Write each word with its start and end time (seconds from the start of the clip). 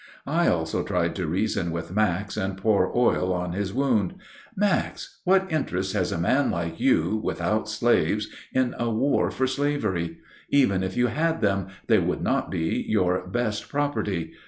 I 0.25 0.47
also 0.47 0.81
tried 0.81 1.15
to 1.17 1.27
reason 1.27 1.69
with 1.69 1.93
Max 1.95 2.35
and 2.35 2.57
pour 2.57 2.87
oil 2.97 3.31
on 3.31 3.51
his 3.53 3.71
wound. 3.71 4.15
"Max, 4.55 5.19
what 5.25 5.45
interest 5.51 5.93
has 5.93 6.11
a 6.11 6.17
man 6.17 6.49
like 6.49 6.79
you, 6.79 7.21
without 7.23 7.69
slaves, 7.69 8.27
in 8.51 8.73
a 8.79 8.89
war 8.89 9.29
for 9.29 9.45
slavery? 9.45 10.17
Even 10.49 10.81
if 10.81 10.97
you 10.97 11.05
had 11.05 11.41
them, 11.41 11.67
they 11.85 11.99
would 11.99 12.23
not 12.23 12.49
be 12.49 12.83
your 12.87 13.27
best 13.27 13.69
property. 13.69 14.31